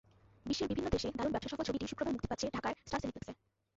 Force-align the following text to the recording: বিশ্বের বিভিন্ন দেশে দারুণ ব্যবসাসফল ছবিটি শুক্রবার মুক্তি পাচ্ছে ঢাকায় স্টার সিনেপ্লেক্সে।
বিশ্বের 0.45 0.69
বিভিন্ন 0.69 0.87
দেশে 0.89 1.07
দারুণ 1.17 1.33
ব্যবসাসফল 1.33 1.65
ছবিটি 1.67 1.85
শুক্রবার 1.87 2.13
মুক্তি 2.13 2.29
পাচ্ছে 2.29 2.47
ঢাকায় 2.55 2.75
স্টার 2.87 3.01
সিনেপ্লেক্সে। 3.01 3.33